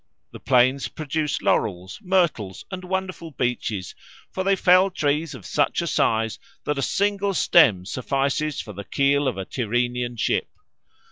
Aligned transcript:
The 0.31 0.39
plains 0.39 0.87
produce 0.87 1.43
laurels, 1.43 1.99
myrtles, 2.01 2.65
and 2.71 2.83
wonderful 2.83 3.29
beeches; 3.29 3.93
for 4.31 4.43
they 4.43 4.55
fell 4.55 4.89
trees 4.89 5.35
of 5.35 5.45
such 5.45 5.79
a 5.79 5.85
size 5.85 6.39
that 6.63 6.79
a 6.79 6.81
single 6.81 7.35
stem 7.35 7.85
suffices 7.85 8.61
for 8.61 8.73
the 8.73 8.83
keel 8.83 9.27
of 9.27 9.37
a 9.37 9.45
Tyrrhenian 9.45 10.17
ship. 10.17 10.49